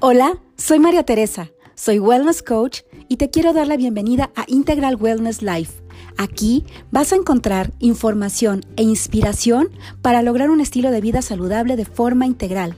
Hola, 0.00 0.38
soy 0.56 0.78
María 0.78 1.02
Teresa, 1.02 1.50
soy 1.74 1.98
Wellness 1.98 2.44
Coach 2.44 2.82
y 3.08 3.16
te 3.16 3.30
quiero 3.30 3.52
dar 3.52 3.66
la 3.66 3.76
bienvenida 3.76 4.30
a 4.36 4.44
Integral 4.46 4.94
Wellness 4.94 5.42
Life. 5.42 5.82
Aquí 6.16 6.64
vas 6.92 7.12
a 7.12 7.16
encontrar 7.16 7.72
información 7.80 8.60
e 8.76 8.84
inspiración 8.84 9.70
para 10.00 10.22
lograr 10.22 10.50
un 10.50 10.60
estilo 10.60 10.92
de 10.92 11.00
vida 11.00 11.20
saludable 11.20 11.74
de 11.74 11.84
forma 11.84 12.26
integral. 12.26 12.76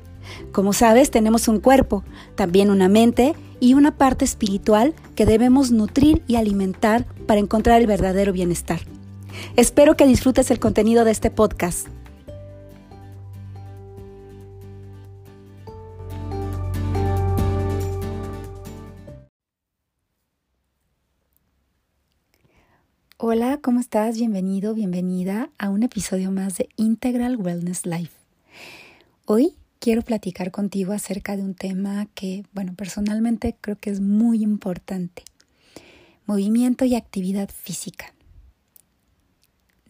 Como 0.50 0.72
sabes, 0.72 1.10
tenemos 1.10 1.46
un 1.46 1.60
cuerpo, 1.60 2.04
también 2.36 2.70
una 2.70 2.88
mente 2.88 3.34
y 3.60 3.74
una 3.74 3.98
parte 3.98 4.24
espiritual 4.24 4.94
que 5.14 5.26
debemos 5.26 5.72
nutrir 5.72 6.22
y 6.26 6.36
alimentar 6.36 7.04
para 7.26 7.40
encontrar 7.40 7.82
el 7.82 7.86
verdadero 7.86 8.32
bienestar. 8.32 8.80
Espero 9.56 9.94
que 9.94 10.06
disfrutes 10.06 10.50
el 10.50 10.58
contenido 10.58 11.04
de 11.04 11.10
este 11.10 11.30
podcast. 11.30 11.86
Hola, 23.22 23.58
¿cómo 23.60 23.80
estás? 23.80 24.16
Bienvenido, 24.16 24.72
bienvenida 24.72 25.50
a 25.58 25.68
un 25.68 25.82
episodio 25.82 26.30
más 26.30 26.56
de 26.56 26.70
Integral 26.76 27.36
Wellness 27.36 27.84
Life. 27.84 28.16
Hoy 29.26 29.56
quiero 29.78 30.00
platicar 30.00 30.50
contigo 30.50 30.94
acerca 30.94 31.36
de 31.36 31.42
un 31.42 31.54
tema 31.54 32.06
que, 32.14 32.46
bueno, 32.54 32.72
personalmente 32.74 33.54
creo 33.60 33.76
que 33.76 33.90
es 33.90 34.00
muy 34.00 34.42
importante. 34.42 35.22
Movimiento 36.24 36.86
y 36.86 36.94
actividad 36.94 37.50
física. 37.50 38.14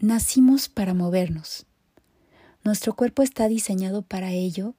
Nacimos 0.01 0.69
para 0.69 0.93
movernos. 0.93 1.67
Nuestro 2.65 2.97
cuerpo 2.97 3.23
está 3.23 3.47
diseñado 3.47 4.03
para 4.03 4.33
ello 4.33 4.75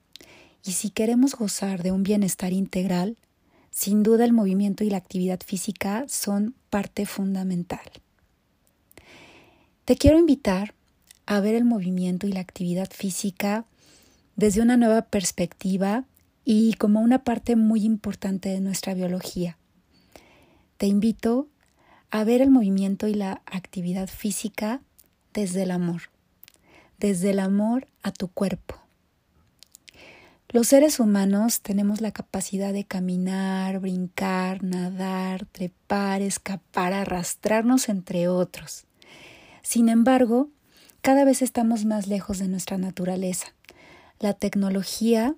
y 0.62 0.72
si 0.72 0.90
queremos 0.90 1.36
gozar 1.36 1.82
de 1.82 1.90
un 1.90 2.02
bienestar 2.02 2.52
integral, 2.52 3.16
sin 3.70 4.02
duda 4.02 4.26
el 4.26 4.34
movimiento 4.34 4.84
y 4.84 4.90
la 4.90 4.98
actividad 4.98 5.40
física 5.40 6.04
son 6.06 6.54
parte 6.68 7.06
fundamental. 7.06 7.80
Te 9.84 9.96
quiero 9.96 10.16
invitar 10.16 10.74
a 11.26 11.40
ver 11.40 11.56
el 11.56 11.64
movimiento 11.64 12.28
y 12.28 12.32
la 12.32 12.38
actividad 12.38 12.88
física 12.90 13.64
desde 14.36 14.62
una 14.62 14.76
nueva 14.76 15.02
perspectiva 15.02 16.04
y 16.44 16.74
como 16.74 17.00
una 17.00 17.24
parte 17.24 17.56
muy 17.56 17.84
importante 17.84 18.48
de 18.48 18.60
nuestra 18.60 18.94
biología. 18.94 19.58
Te 20.76 20.86
invito 20.86 21.48
a 22.12 22.22
ver 22.22 22.42
el 22.42 22.50
movimiento 22.50 23.08
y 23.08 23.14
la 23.14 23.42
actividad 23.44 24.08
física 24.08 24.80
desde 25.34 25.64
el 25.64 25.72
amor, 25.72 26.02
desde 26.98 27.30
el 27.30 27.40
amor 27.40 27.88
a 28.04 28.12
tu 28.12 28.28
cuerpo. 28.28 28.76
Los 30.50 30.68
seres 30.68 31.00
humanos 31.00 31.60
tenemos 31.60 32.00
la 32.00 32.12
capacidad 32.12 32.72
de 32.72 32.84
caminar, 32.84 33.80
brincar, 33.80 34.62
nadar, 34.62 35.46
trepar, 35.46 36.22
escapar, 36.22 36.92
arrastrarnos, 36.92 37.88
entre 37.88 38.28
otros. 38.28 38.84
Sin 39.62 39.88
embargo, 39.88 40.48
cada 41.00 41.24
vez 41.24 41.40
estamos 41.40 41.84
más 41.84 42.06
lejos 42.06 42.38
de 42.38 42.48
nuestra 42.48 42.78
naturaleza. 42.78 43.54
La 44.18 44.34
tecnología 44.34 45.34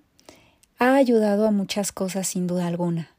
ha 0.79 0.95
ayudado 0.97 1.47
a 1.47 1.51
muchas 1.51 1.93
cosas 1.93 2.27
sin 2.27 2.47
duda 2.47 2.67
alguna, 2.67 3.15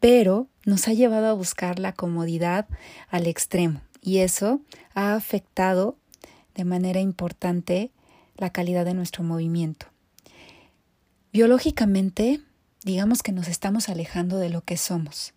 pero 0.00 0.48
nos 0.64 0.88
ha 0.88 0.92
llevado 0.92 1.26
a 1.26 1.32
buscar 1.34 1.78
la 1.78 1.92
comodidad 1.92 2.66
al 3.08 3.26
extremo 3.26 3.82
y 4.00 4.18
eso 4.18 4.60
ha 4.94 5.14
afectado 5.14 5.96
de 6.54 6.64
manera 6.64 7.00
importante 7.00 7.90
la 8.36 8.50
calidad 8.50 8.84
de 8.84 8.94
nuestro 8.94 9.24
movimiento. 9.24 9.86
Biológicamente, 11.32 12.40
digamos 12.84 13.22
que 13.22 13.32
nos 13.32 13.48
estamos 13.48 13.88
alejando 13.88 14.38
de 14.38 14.50
lo 14.50 14.60
que 14.62 14.76
somos. 14.76 15.34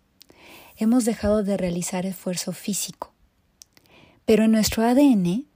Hemos 0.76 1.04
dejado 1.04 1.42
de 1.42 1.56
realizar 1.56 2.06
esfuerzo 2.06 2.52
físico 2.52 3.12
pero 4.28 4.44
en 4.44 4.52
nuestro 4.52 4.84
ADN 4.84 5.46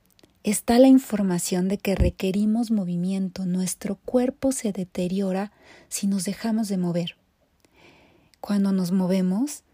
está 0.44 0.78
la 0.78 0.88
información 0.88 1.68
de 1.68 1.76
que 1.76 1.94
requerimos 1.94 2.70
movimiento. 2.70 3.44
Nuestro 3.44 3.96
cuerpo 3.96 4.50
se 4.50 4.72
deteriora 4.72 5.52
si 5.90 6.06
nos 6.06 6.24
dejamos 6.24 6.68
de 6.68 6.78
mover. 6.78 7.16
Cuando 8.40 8.72
nos 8.72 8.90
movemos, 8.90 9.64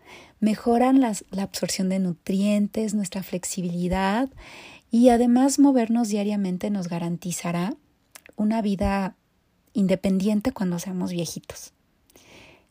mejoran 0.41 1.00
la 1.00 1.42
absorción 1.44 1.88
de 1.91 2.00
nutrientes, 2.00 2.94
nuestra 2.94 3.22
flexibilidad 3.22 4.31
y 4.91 5.10
además 5.10 5.60
movernos 5.60 6.09
diariamente 6.09 6.69
nos 6.69 6.88
garantizará 6.88 7.76
una 8.34 8.62
vida 8.62 9.15
independiente 9.75 10.50
cuando 10.50 10.80
seamos 10.80 11.12
viejitos. 11.12 11.72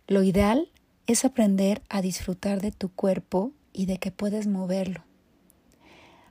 Lo 0.08 0.24
ideal 0.24 0.68
es 1.06 1.24
aprender 1.24 1.84
a 1.88 2.02
disfrutar 2.02 2.60
de 2.62 2.74
tu 2.74 2.90
cuerpo 2.90 3.54
y 3.72 3.86
de 3.86 3.98
que 3.98 4.12
puedes 4.12 4.46
moverlo. 4.46 5.07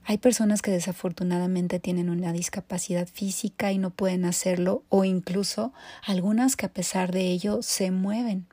Hay 0.09 0.19
personas 0.19 0.63
que 0.63 0.71
desafortunadamente 0.71 1.81
tienen 1.81 2.11
una 2.11 2.33
discapacidad 2.33 3.09
física 3.09 3.73
y 3.73 3.79
no 3.79 3.91
pueden 3.91 4.25
hacerlo 4.25 4.85
o 4.89 5.05
incluso 5.05 5.73
algunas 6.05 6.55
que 6.55 6.67
a 6.67 6.73
pesar 6.73 7.11
de 7.11 7.23
ello 7.23 7.61
se 7.61 7.91
mueven. 7.91 8.47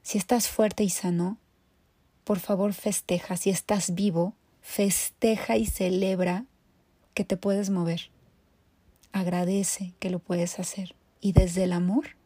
Si 0.00 0.16
estás 0.16 0.48
fuerte 0.48 0.82
y 0.82 0.88
sano, 0.88 1.36
por 2.24 2.38
favor 2.38 2.72
festeja. 2.72 3.36
Si 3.36 3.50
estás 3.50 3.94
vivo, 3.94 4.32
festeja 4.62 5.58
y 5.58 5.66
celebra 5.66 6.46
que 7.12 7.24
te 7.24 7.36
puedes 7.36 7.68
mover. 7.68 8.08
Agradece 9.12 9.92
que 9.98 10.08
lo 10.08 10.20
puedes 10.20 10.58
hacer. 10.58 10.94
Y 11.20 11.32
desde 11.32 11.64
el 11.64 11.72
amor, 11.74 12.16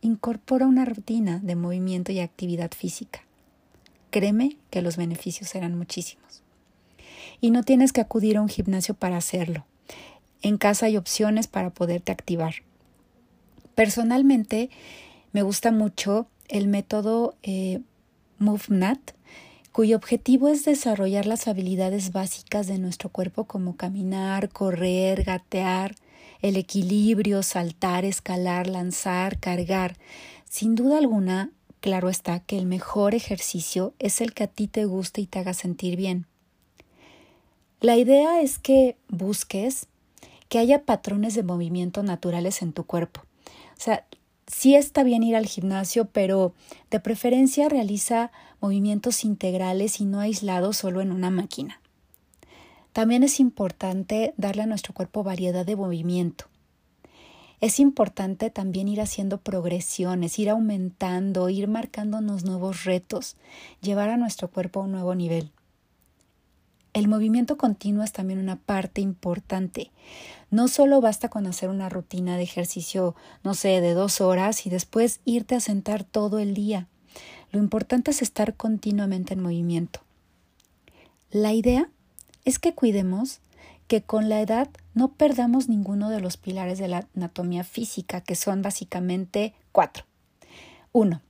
incorpora 0.00 0.66
una 0.66 0.86
rutina 0.86 1.40
de 1.40 1.56
movimiento 1.56 2.10
y 2.10 2.20
actividad 2.20 2.70
física. 2.74 3.20
Créeme 4.10 4.56
que 4.70 4.80
los 4.80 4.96
beneficios 4.96 5.50
serán 5.50 5.76
muchísimos 5.76 6.42
y 7.40 7.50
no 7.50 7.62
tienes 7.62 7.92
que 7.92 8.00
acudir 8.00 8.36
a 8.36 8.42
un 8.42 8.48
gimnasio 8.48 8.94
para 8.94 9.16
hacerlo. 9.16 9.64
En 10.42 10.58
casa 10.58 10.86
hay 10.86 10.96
opciones 10.96 11.46
para 11.46 11.70
poderte 11.70 12.12
activar. 12.12 12.54
Personalmente 13.74 14.70
me 15.32 15.42
gusta 15.42 15.70
mucho 15.70 16.28
el 16.48 16.66
método 16.66 17.36
eh, 17.42 17.80
MoveNat, 18.38 19.12
cuyo 19.72 19.96
objetivo 19.96 20.48
es 20.48 20.64
desarrollar 20.64 21.26
las 21.26 21.46
habilidades 21.46 22.12
básicas 22.12 22.66
de 22.66 22.78
nuestro 22.78 23.10
cuerpo 23.10 23.44
como 23.44 23.76
caminar, 23.76 24.48
correr, 24.48 25.22
gatear, 25.22 25.94
el 26.42 26.56
equilibrio, 26.56 27.42
saltar, 27.42 28.04
escalar, 28.04 28.66
lanzar, 28.66 29.38
cargar. 29.38 29.96
Sin 30.48 30.74
duda 30.74 30.98
alguna, 30.98 31.50
claro 31.80 32.08
está 32.08 32.40
que 32.40 32.58
el 32.58 32.66
mejor 32.66 33.14
ejercicio 33.14 33.94
es 33.98 34.20
el 34.20 34.32
que 34.32 34.44
a 34.44 34.48
ti 34.48 34.66
te 34.66 34.86
guste 34.86 35.20
y 35.20 35.26
te 35.26 35.38
haga 35.38 35.54
sentir 35.54 35.96
bien. 35.96 36.26
La 37.80 37.96
idea 37.96 38.42
es 38.42 38.58
que 38.58 38.96
busques 39.08 39.86
que 40.50 40.58
haya 40.58 40.84
patrones 40.84 41.34
de 41.34 41.42
movimiento 41.42 42.02
naturales 42.02 42.60
en 42.60 42.74
tu 42.74 42.84
cuerpo. 42.84 43.22
O 43.46 43.80
sea, 43.80 44.04
sí 44.46 44.74
está 44.74 45.02
bien 45.02 45.22
ir 45.22 45.34
al 45.34 45.46
gimnasio, 45.46 46.04
pero 46.04 46.52
de 46.90 47.00
preferencia 47.00 47.70
realiza 47.70 48.32
movimientos 48.60 49.24
integrales 49.24 49.98
y 50.00 50.04
no 50.04 50.20
aislados 50.20 50.76
solo 50.76 51.00
en 51.00 51.10
una 51.10 51.30
máquina. 51.30 51.80
También 52.92 53.22
es 53.22 53.40
importante 53.40 54.34
darle 54.36 54.62
a 54.62 54.66
nuestro 54.66 54.92
cuerpo 54.92 55.22
variedad 55.22 55.64
de 55.64 55.76
movimiento. 55.76 56.46
Es 57.62 57.80
importante 57.80 58.50
también 58.50 58.88
ir 58.88 59.00
haciendo 59.00 59.38
progresiones, 59.38 60.38
ir 60.38 60.50
aumentando, 60.50 61.48
ir 61.48 61.66
marcándonos 61.66 62.44
nuevos 62.44 62.84
retos, 62.84 63.36
llevar 63.80 64.10
a 64.10 64.18
nuestro 64.18 64.50
cuerpo 64.50 64.80
a 64.80 64.84
un 64.84 64.92
nuevo 64.92 65.14
nivel. 65.14 65.50
El 66.92 67.06
movimiento 67.06 67.56
continuo 67.56 68.02
es 68.02 68.12
también 68.12 68.40
una 68.40 68.56
parte 68.56 69.00
importante. 69.00 69.90
No 70.50 70.66
solo 70.66 71.00
basta 71.00 71.28
con 71.28 71.46
hacer 71.46 71.68
una 71.68 71.88
rutina 71.88 72.36
de 72.36 72.42
ejercicio, 72.42 73.14
no 73.44 73.54
sé, 73.54 73.80
de 73.80 73.94
dos 73.94 74.20
horas 74.20 74.66
y 74.66 74.70
después 74.70 75.20
irte 75.24 75.54
a 75.54 75.60
sentar 75.60 76.02
todo 76.02 76.40
el 76.40 76.54
día. 76.54 76.88
Lo 77.52 77.60
importante 77.60 78.10
es 78.10 78.22
estar 78.22 78.54
continuamente 78.54 79.34
en 79.34 79.42
movimiento. 79.42 80.00
La 81.30 81.52
idea 81.52 81.88
es 82.44 82.58
que 82.58 82.74
cuidemos 82.74 83.40
que 83.86 84.02
con 84.02 84.28
la 84.28 84.40
edad 84.40 84.68
no 84.94 85.12
perdamos 85.12 85.68
ninguno 85.68 86.10
de 86.10 86.20
los 86.20 86.36
pilares 86.36 86.78
de 86.78 86.88
la 86.88 87.08
anatomía 87.16 87.62
física, 87.64 88.20
que 88.20 88.34
son 88.34 88.62
básicamente 88.62 89.54
cuatro. 89.72 90.04
Uno, 90.92 91.22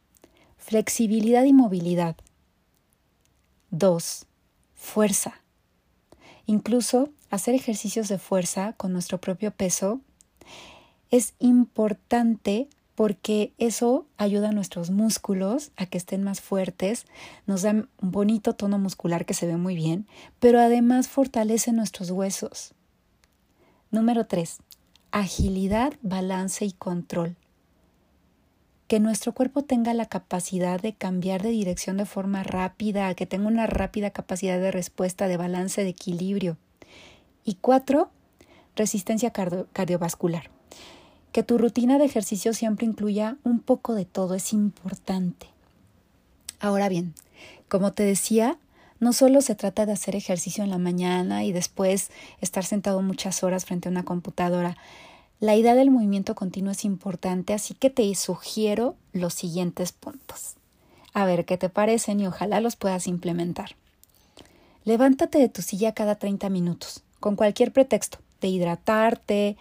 Flexibilidad 0.57 1.45
y 1.45 1.53
movilidad. 1.53 2.17
Dos, 3.71 4.27
Fuerza. 4.75 5.40
Incluso 6.51 7.11
hacer 7.31 7.55
ejercicios 7.55 8.09
de 8.09 8.19
fuerza 8.19 8.73
con 8.73 8.93
nuestro 8.93 9.21
propio 9.21 9.53
peso 9.53 10.01
es 11.13 11.35
importante 11.39 12.67
porque 12.97 13.53
eso 13.57 14.05
ayuda 14.17 14.49
a 14.49 14.53
nuestros 14.53 14.91
músculos 14.91 15.71
a 15.77 15.87
que 15.87 15.97
estén 15.97 16.25
más 16.25 16.41
fuertes, 16.41 17.07
nos 17.47 17.63
da 17.63 17.71
un 17.71 17.89
bonito 18.01 18.55
tono 18.55 18.81
muscular 18.81 19.27
que 19.27 19.35
se 19.35 19.47
ve 19.47 19.57
muy 19.57 19.77
bien, 19.77 20.09
pero 20.41 20.59
además 20.59 21.07
fortalece 21.07 21.71
nuestros 21.71 22.11
huesos. 22.11 22.75
Número 23.93 24.27
3. 24.27 24.59
Agilidad, 25.13 25.93
balance 26.03 26.65
y 26.65 26.73
control. 26.73 27.37
Que 28.91 28.99
nuestro 28.99 29.33
cuerpo 29.33 29.63
tenga 29.63 29.95
la 29.95 30.07
capacidad 30.07 30.81
de 30.81 30.95
cambiar 30.95 31.45
de 31.45 31.51
dirección 31.51 31.97
de 31.97 32.07
forma 32.07 32.43
rápida, 32.43 33.15
que 33.15 33.25
tenga 33.25 33.47
una 33.47 33.69
rápida 33.69 34.11
capacidad 34.11 34.59
de 34.59 34.73
respuesta, 34.73 35.29
de 35.29 35.37
balance, 35.37 35.85
de 35.85 35.91
equilibrio. 35.91 36.57
Y 37.45 37.55
cuatro, 37.61 38.11
resistencia 38.75 39.31
cardiovascular. 39.31 40.51
Que 41.31 41.45
tu 41.45 41.57
rutina 41.57 41.99
de 41.99 42.07
ejercicio 42.07 42.53
siempre 42.53 42.85
incluya 42.85 43.37
un 43.45 43.61
poco 43.61 43.95
de 43.95 44.07
todo 44.07 44.35
es 44.35 44.53
importante. 44.53 45.47
Ahora 46.59 46.89
bien, 46.89 47.15
como 47.69 47.93
te 47.93 48.03
decía, 48.03 48.59
no 48.99 49.13
solo 49.13 49.41
se 49.41 49.55
trata 49.55 49.87
de 49.87 49.93
hacer 49.93 50.17
ejercicio 50.17 50.65
en 50.65 50.71
la 50.71 50.79
mañana 50.79 51.45
y 51.45 51.53
después 51.53 52.11
estar 52.41 52.65
sentado 52.65 53.03
muchas 53.03 53.45
horas 53.45 53.67
frente 53.67 53.89
a 53.89 53.93
una 53.93 54.05
computadora. 54.05 54.77
La 55.41 55.57
idea 55.57 55.75
del 55.75 55.91
movimiento 55.91 56.35
continuo 56.35 56.71
es 56.71 56.85
importante, 56.85 57.55
así 57.55 57.73
que 57.73 57.89
te 57.89 58.15
sugiero 58.15 58.95
los 59.15 59.33
siguientes 59.33 59.91
puntos. 59.91 60.57
A 61.15 61.25
ver 61.25 61.47
qué 61.47 61.57
te 61.57 61.71
parecen 61.71 62.21
y 62.21 62.27
ojalá 62.27 62.61
los 62.61 62.77
puedas 62.77 63.07
implementar. 63.07 63.71
Levántate 64.85 65.39
de 65.39 65.49
tu 65.49 65.63
silla 65.63 65.95
cada 65.95 66.17
30 66.17 66.51
minutos, 66.51 67.03
con 67.21 67.37
cualquier 67.37 67.73
pretexto, 67.73 68.19
de 68.43 68.49
hidratarte, 68.49 69.57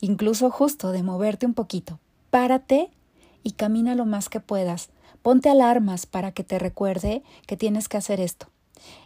incluso 0.00 0.50
justo 0.50 0.90
de 0.90 1.04
moverte 1.04 1.46
un 1.46 1.54
poquito. 1.54 2.00
Párate 2.30 2.90
y 3.44 3.52
camina 3.52 3.94
lo 3.94 4.06
más 4.06 4.28
que 4.28 4.40
puedas. 4.40 4.88
Ponte 5.22 5.48
alarmas 5.48 6.06
para 6.06 6.32
que 6.32 6.42
te 6.42 6.58
recuerde 6.58 7.22
que 7.46 7.56
tienes 7.56 7.88
que 7.88 7.98
hacer 7.98 8.18
esto. 8.18 8.48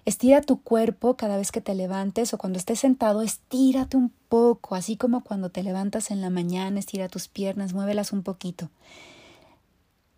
Estira 0.05 0.41
tu 0.41 0.61
cuerpo 0.61 1.17
cada 1.17 1.37
vez 1.37 1.53
que 1.53 1.61
te 1.61 1.75
levantes 1.75 2.35
o 2.35 2.39
cuando 2.39 2.59
estés 2.59 2.81
sentado, 2.81 3.23
estírate 3.23 3.97
un 3.97 4.13
poco, 4.29 4.75
así 4.75 4.97
como 4.97 5.23
cuando 5.23 5.51
te 5.51 5.63
levantas 5.63 6.11
en 6.11 6.21
la 6.21 6.31
mañana, 6.31 6.79
estira 6.79 7.09
tus 7.09 7.29
piernas, 7.29 7.73
muévelas 7.73 8.13
un 8.13 8.23
poquito. 8.23 8.71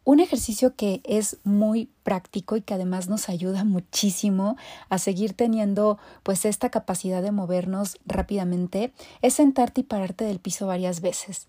Un 0.04 0.20
ejercicio 0.20 0.76
que 0.76 1.00
es 1.02 1.38
muy 1.42 1.90
práctico 2.04 2.56
y 2.56 2.62
que 2.62 2.74
además 2.74 3.08
nos 3.08 3.28
ayuda 3.28 3.64
muchísimo 3.64 4.56
a 4.88 4.98
seguir 4.98 5.34
teniendo 5.34 5.98
pues 6.22 6.44
esta 6.44 6.70
capacidad 6.70 7.22
de 7.22 7.32
movernos 7.32 7.98
rápidamente 8.06 8.92
es 9.20 9.34
sentarte 9.34 9.80
y 9.80 9.84
pararte 9.84 10.24
del 10.24 10.38
piso 10.38 10.68
varias 10.68 11.00
veces. 11.00 11.48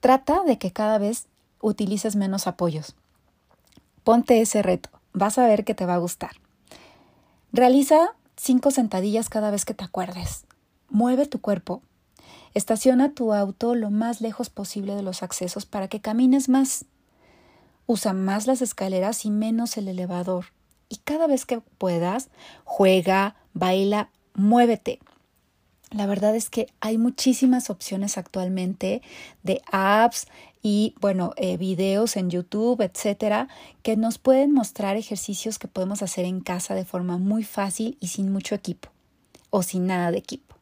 Trata 0.00 0.44
de 0.44 0.56
que 0.56 0.72
cada 0.72 0.96
vez 0.96 1.26
utilices 1.60 2.16
menos 2.16 2.46
apoyos. 2.46 2.94
Ponte 4.02 4.40
ese 4.40 4.62
reto, 4.62 4.88
vas 5.12 5.38
a 5.38 5.46
ver 5.46 5.64
que 5.64 5.74
te 5.74 5.86
va 5.86 5.94
a 5.94 5.98
gustar. 5.98 6.43
Realiza 7.54 8.16
cinco 8.36 8.72
sentadillas 8.72 9.28
cada 9.28 9.52
vez 9.52 9.64
que 9.64 9.74
te 9.74 9.84
acuerdes. 9.84 10.44
Mueve 10.88 11.24
tu 11.24 11.40
cuerpo. 11.40 11.82
Estaciona 12.52 13.12
tu 13.12 13.32
auto 13.32 13.76
lo 13.76 13.90
más 13.90 14.20
lejos 14.20 14.50
posible 14.50 14.96
de 14.96 15.02
los 15.02 15.22
accesos 15.22 15.64
para 15.64 15.86
que 15.86 16.00
camines 16.00 16.48
más. 16.48 16.84
Usa 17.86 18.12
más 18.12 18.48
las 18.48 18.60
escaleras 18.60 19.24
y 19.24 19.30
menos 19.30 19.76
el 19.76 19.86
elevador. 19.86 20.46
Y 20.88 20.96
cada 20.96 21.28
vez 21.28 21.46
que 21.46 21.60
puedas, 21.60 22.28
juega, 22.64 23.36
baila, 23.52 24.08
muévete. 24.34 24.98
La 25.94 26.06
verdad 26.06 26.34
es 26.34 26.50
que 26.50 26.66
hay 26.80 26.98
muchísimas 26.98 27.70
opciones 27.70 28.18
actualmente 28.18 29.00
de 29.44 29.62
apps 29.70 30.26
y, 30.60 30.96
bueno, 31.00 31.34
eh, 31.36 31.56
videos 31.56 32.16
en 32.16 32.30
YouTube, 32.30 32.80
etcétera, 32.80 33.46
que 33.84 33.96
nos 33.96 34.18
pueden 34.18 34.50
mostrar 34.50 34.96
ejercicios 34.96 35.60
que 35.60 35.68
podemos 35.68 36.02
hacer 36.02 36.24
en 36.24 36.40
casa 36.40 36.74
de 36.74 36.84
forma 36.84 37.16
muy 37.16 37.44
fácil 37.44 37.96
y 38.00 38.08
sin 38.08 38.32
mucho 38.32 38.56
equipo 38.56 38.88
o 39.50 39.62
sin 39.62 39.86
nada 39.86 40.10
de 40.10 40.18
equipo. 40.18 40.56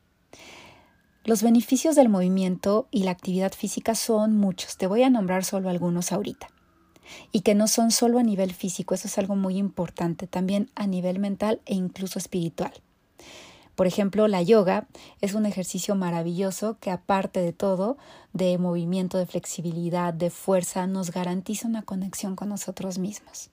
Los 1.25 1.43
beneficios 1.43 1.97
del 1.97 2.11
movimiento 2.11 2.89
y 2.91 3.05
la 3.05 3.13
actividad 3.13 3.53
física 3.53 3.95
son 3.95 4.37
muchos. 4.37 4.77
Te 4.77 4.87
voy 4.87 5.03
a 5.03 5.09
nombrar 5.09 5.47
solo 5.47 5.71
algunos 5.71 6.13
ahorita. 6.13 6.49
Y 7.31 7.41
que 7.41 7.55
no 7.55 7.69
son 7.69 7.91
solo 7.91 8.19
a 8.19 8.23
nivel 8.23 8.53
físico, 8.53 8.95
eso 8.95 9.09
es 9.09 9.17
algo 9.17 9.35
muy 9.35 9.57
importante, 9.57 10.27
también 10.27 10.71
a 10.75 10.87
nivel 10.87 11.21
mental 11.21 11.63
e 11.65 11.75
incluso 11.75 12.19
espiritual. 12.19 12.73
Por 13.75 13.87
ejemplo, 13.87 14.29
la 14.29 14.43
yoga 14.43 14.87
es 15.21 15.35
un 15.35 15.47
ejercicio 15.47 15.95
maravilloso 15.95 16.77
que 16.81 16.91
aparte 16.91 17.41
de 17.41 17.53
todo, 17.53 17.97
de 18.33 18.59
movimiento, 18.59 19.19
de 19.19 19.27
flexibilidad, 19.27 20.13
de 20.13 20.31
fuerza, 20.31 20.87
nos 20.87 21.11
garantiza 21.11 21.69
una 21.69 21.83
conexión 21.83 22.37
con 22.37 22.51
nosotros 22.51 22.99
mismos. 22.99 23.51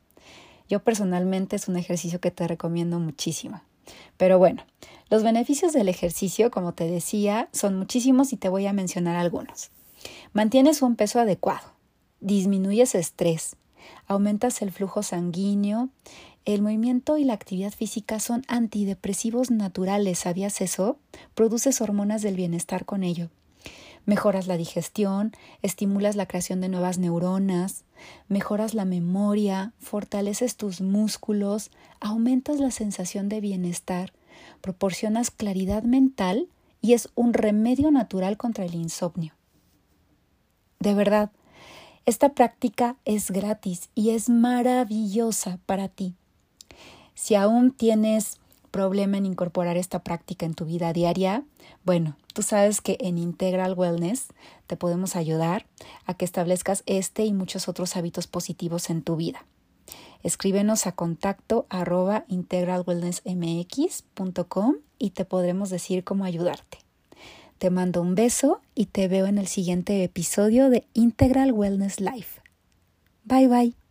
Yo 0.68 0.84
personalmente 0.84 1.56
es 1.56 1.68
un 1.68 1.78
ejercicio 1.78 2.20
que 2.20 2.32
te 2.32 2.48
recomiendo 2.48 3.00
muchísimo. 3.00 3.62
Pero 4.18 4.38
bueno, 4.38 4.64
los 5.10 5.24
beneficios 5.24 5.74
del 5.74 5.90
ejercicio, 5.90 6.52
como 6.52 6.74
te 6.74 6.90
decía, 6.90 7.50
son 7.52 7.78
muchísimos 7.78 8.34
y 8.34 8.38
te 8.38 8.50
voy 8.50 8.68
a 8.68 8.74
mencionar 8.74 9.16
algunos. 9.16 9.72
Mantienes 10.34 10.82
un 10.82 10.96
peso 10.96 11.20
adecuado, 11.20 11.74
disminuyes 12.20 12.94
estrés, 12.94 13.56
aumentas 14.08 14.62
el 14.62 14.72
flujo 14.72 15.04
sanguíneo, 15.04 15.90
el 16.46 16.62
movimiento 16.62 17.18
y 17.18 17.24
la 17.24 17.34
actividad 17.34 17.72
física 17.72 18.20
son 18.20 18.44
antidepresivos 18.48 19.52
naturales, 19.52 20.20
¿sabías 20.20 20.62
eso? 20.62 20.98
Produces 21.36 21.82
hormonas 21.82 22.22
del 22.22 22.36
bienestar 22.36 22.86
con 22.86 23.04
ello. 23.04 23.30
Mejoras 24.06 24.48
la 24.48 24.58
digestión, 24.58 25.34
estimulas 25.62 26.16
la 26.16 26.26
creación 26.26 26.62
de 26.62 26.70
nuevas 26.70 26.98
neuronas, 26.98 27.84
mejoras 28.28 28.74
la 28.74 28.86
memoria, 28.86 29.74
fortaleces 29.80 30.56
tus 30.56 30.82
músculos, 30.82 31.70
aumentas 32.00 32.60
la 32.60 32.72
sensación 32.72 33.30
de 33.30 33.42
bienestar, 33.42 34.14
proporcionas 34.62 35.30
claridad 35.30 35.84
mental 35.84 36.48
y 36.82 36.94
es 36.94 37.10
un 37.14 37.34
remedio 37.34 37.92
natural 37.92 38.38
contra 38.38 38.66
el 38.66 38.74
insomnio. 38.74 39.34
De 40.80 40.94
verdad, 40.94 41.30
esta 42.06 42.30
práctica 42.30 42.96
es 43.06 43.30
gratis 43.30 43.90
y 43.94 44.12
es 44.12 44.30
maravillosa 44.30 45.60
para 45.66 45.90
ti. 45.90 46.16
Si 47.20 47.36
aún 47.36 47.72
tienes 47.72 48.38
problema 48.72 49.18
en 49.18 49.26
incorporar 49.26 49.76
esta 49.76 50.06
práctica 50.06 50.46
en 50.46 50.54
tu 50.54 50.64
vida 50.64 50.94
diaria, 50.94 51.44
bueno, 51.84 52.16
tú 52.34 52.44
sabes 52.44 52.80
que 52.80 52.96
en 53.02 53.18
Integral 53.18 53.74
Wellness 53.74 54.28
te 54.68 54.78
podemos 54.78 55.18
ayudar 55.18 55.66
a 56.06 56.14
que 56.14 56.24
establezcas 56.24 56.84
este 56.86 57.26
y 57.26 57.34
muchos 57.34 57.68
otros 57.68 57.98
hábitos 57.98 58.28
positivos 58.28 58.90
en 58.90 59.02
tu 59.02 59.18
vida. 59.18 59.46
Escríbenos 60.24 60.88
a 60.88 60.94
contacto 60.94 61.66
arroba 61.68 62.24
integralwellnessmx.com 62.30 64.76
y 64.98 65.10
te 65.10 65.26
podremos 65.26 65.70
decir 65.70 66.06
cómo 66.06 66.24
ayudarte. 66.24 66.78
Te 67.58 67.70
mando 67.70 68.02
un 68.02 68.16
beso 68.16 68.62
y 68.76 68.86
te 68.86 69.10
veo 69.10 69.26
en 69.26 69.40
el 69.40 69.48
siguiente 69.48 70.06
episodio 70.06 70.70
de 70.70 70.88
Integral 70.94 71.52
Wellness 71.52 72.00
Life. 72.00 72.40
Bye 73.26 73.50
bye. 73.50 73.89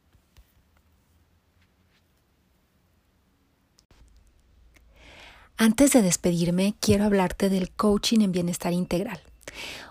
Antes 5.60 5.90
de 5.90 6.02
despedirme, 6.02 6.76
quiero 6.78 7.04
hablarte 7.04 7.50
del 7.50 7.68
coaching 7.72 8.20
en 8.20 8.30
bienestar 8.30 8.72
integral, 8.72 9.20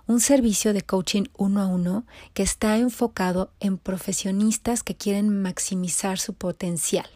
un 0.07 0.21
servicio 0.21 0.71
de 0.71 0.81
coaching 0.81 1.25
uno 1.37 1.61
a 1.61 1.67
uno 1.67 2.05
que 2.33 2.41
está 2.41 2.77
enfocado 2.77 3.51
en 3.59 3.77
profesionistas 3.77 4.81
que 4.81 4.95
quieren 4.95 5.41
maximizar 5.41 6.19
su 6.19 6.33
potencial. 6.33 7.09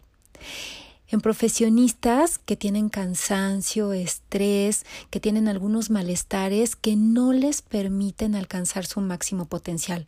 En 1.08 1.22
profesionistas 1.22 2.36
que 2.36 2.56
tienen 2.56 2.90
cansancio, 2.90 3.94
estrés, 3.94 4.84
que 5.08 5.18
tienen 5.18 5.48
algunos 5.48 5.88
malestares 5.88 6.76
que 6.76 6.94
no 6.94 7.32
les 7.32 7.62
permiten 7.62 8.34
alcanzar 8.34 8.84
su 8.84 9.00
máximo 9.00 9.46
potencial 9.46 10.06